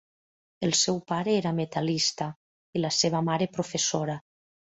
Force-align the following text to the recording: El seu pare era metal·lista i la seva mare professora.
El 0.67 0.71
seu 0.77 0.95
pare 1.11 1.35
era 1.41 1.51
metal·lista 1.59 2.29
i 2.79 2.83
la 2.83 2.93
seva 3.01 3.23
mare 3.29 3.49
professora. 3.61 4.19